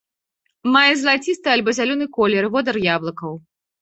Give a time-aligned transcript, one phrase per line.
[0.75, 3.33] Мае залацісты альбо зялёны колер і водар яблыкаў.